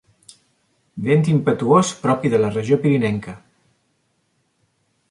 Vent 1.07 1.27
impetuós 1.33 1.91
propi 2.07 2.33
de 2.35 2.41
la 2.43 2.51
regió 2.57 2.81
pirinenca. 2.87 3.39